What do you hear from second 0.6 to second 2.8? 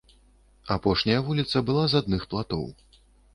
Апошняя вуліца была з адных платоў.